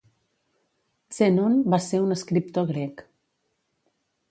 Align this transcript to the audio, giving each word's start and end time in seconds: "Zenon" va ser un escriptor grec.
"Zenon" 1.17 1.59
va 1.75 1.79
ser 1.89 2.01
un 2.07 2.17
escriptor 2.17 2.69
grec. 2.73 3.07